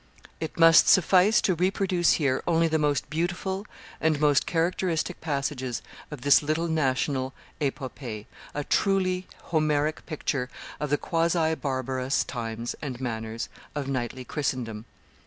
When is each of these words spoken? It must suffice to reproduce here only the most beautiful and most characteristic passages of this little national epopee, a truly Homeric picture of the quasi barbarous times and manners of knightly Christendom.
It 0.39 0.57
must 0.59 0.87
suffice 0.89 1.43
to 1.43 1.53
reproduce 1.53 2.13
here 2.13 2.41
only 2.47 2.67
the 2.67 2.79
most 2.79 3.07
beautiful 3.11 3.67
and 3.99 4.19
most 4.19 4.47
characteristic 4.47 5.21
passages 5.21 5.83
of 6.09 6.21
this 6.21 6.41
little 6.41 6.67
national 6.67 7.33
epopee, 7.61 8.25
a 8.55 8.63
truly 8.63 9.27
Homeric 9.53 10.07
picture 10.07 10.49
of 10.79 10.89
the 10.89 10.97
quasi 10.97 11.53
barbarous 11.53 12.23
times 12.23 12.73
and 12.81 12.99
manners 12.99 13.47
of 13.75 13.87
knightly 13.87 14.25
Christendom. 14.25 14.85